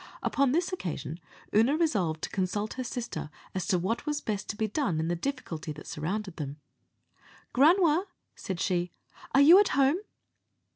[0.23, 1.19] Upon this occasion
[1.53, 5.09] Oonagh resolved to consult her sister as to what was best to be done in
[5.09, 6.59] the difficulty that surrounded them.
[7.53, 8.89] "Granua," said she,
[9.35, 9.97] "are you at home?"